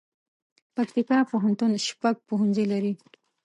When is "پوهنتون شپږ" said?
1.31-2.15